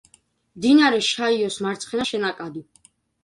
[0.59, 2.65] მდინარე შაიოს მარცხენა შენაკადი.